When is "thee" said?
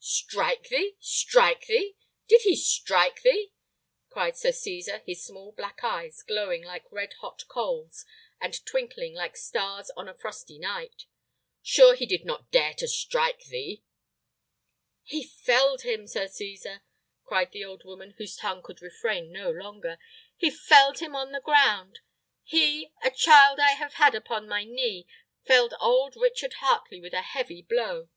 0.68-0.96, 1.64-1.96, 3.22-3.54, 13.44-13.82